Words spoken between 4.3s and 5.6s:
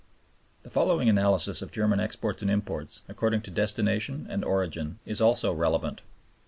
and origin, is also